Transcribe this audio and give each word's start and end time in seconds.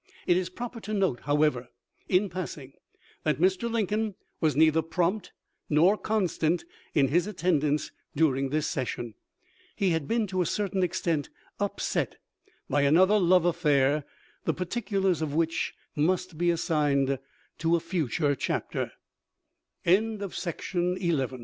It 0.25 0.35
is 0.35 0.49
proper 0.49 0.79
to 0.79 0.95
note, 0.95 1.19
however, 1.25 1.69
in 2.09 2.27
passing, 2.27 2.73
that 3.21 3.37
Mr. 3.37 3.69
Lincoln 3.71 4.15
was 4.39 4.55
neither 4.55 4.81
prompt 4.81 5.31
nor 5.69 5.95
constant 5.95 6.65
in 6.95 7.09
his 7.09 7.27
attendance 7.27 7.91
during 8.15 8.49
the 8.49 8.63
session. 8.63 9.13
He 9.75 9.91
had 9.91 10.07
been 10.07 10.25
to 10.25 10.41
a 10.41 10.45
certain 10.47 10.81
extent" 10.81 11.29
upset" 11.69 12.15
by 12.67 12.81
another 12.81 13.19
love 13.19 13.45
affair, 13.45 14.03
the 14.45 14.55
particulars 14.55 15.21
of 15.21 15.35
which 15.35 15.75
must 16.03 16.35
be 16.35 16.49
assigned 16.49 17.19
to 17.59 18.89